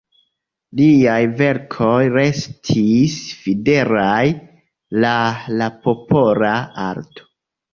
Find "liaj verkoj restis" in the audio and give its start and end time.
0.77-3.19